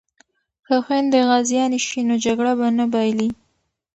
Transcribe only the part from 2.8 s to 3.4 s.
بایلي.